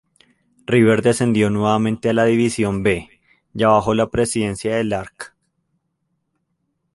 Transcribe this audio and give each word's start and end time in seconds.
River 0.65 1.03
descendió 1.03 1.51
nuevamente 1.51 2.09
a 2.09 2.13
la 2.13 2.25
División 2.25 2.81
B, 2.81 3.07
ya 3.53 3.67
bajo 3.67 3.93
la 3.93 4.09
presidencia 4.09 4.75
del 4.75 4.93
Arq. 4.93 5.35